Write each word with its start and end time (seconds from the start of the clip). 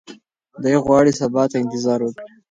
دی 0.63 0.75
غواړي 0.85 1.11
چې 1.13 1.17
سبا 1.21 1.43
ته 1.51 1.55
انتظار 1.61 1.99
وکړي. 2.03 2.25